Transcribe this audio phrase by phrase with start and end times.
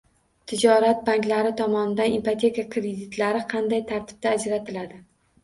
[0.51, 5.01] Tijorat banklari tomonidan ipoteka kreditlari qanday tartibda ajratiladi?